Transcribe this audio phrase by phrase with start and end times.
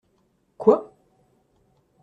[0.57, 0.91] Quoi?